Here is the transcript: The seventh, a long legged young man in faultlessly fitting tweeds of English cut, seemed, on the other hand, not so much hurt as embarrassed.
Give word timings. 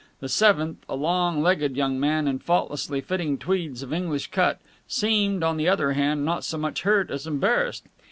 The 0.19 0.29
seventh, 0.29 0.79
a 0.89 0.95
long 0.95 1.43
legged 1.43 1.77
young 1.77 1.99
man 1.99 2.27
in 2.27 2.39
faultlessly 2.39 3.01
fitting 3.01 3.37
tweeds 3.37 3.83
of 3.83 3.93
English 3.93 4.31
cut, 4.31 4.59
seemed, 4.87 5.43
on 5.43 5.57
the 5.57 5.67
other 5.69 5.91
hand, 5.91 6.25
not 6.25 6.43
so 6.43 6.57
much 6.57 6.81
hurt 6.81 7.11
as 7.11 7.27
embarrassed. 7.27 7.83